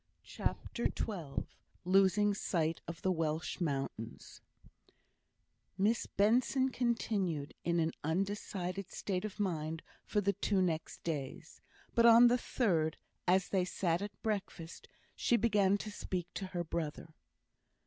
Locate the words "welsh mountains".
3.11-4.41